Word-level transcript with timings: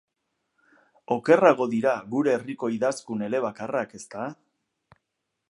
Okerrago 1.15 1.67
dira 1.73 1.93
gure 2.15 2.33
herriko 2.39 2.71
idazkun 2.79 3.23
elebakarrak, 3.27 3.95
ezta? 4.01 4.27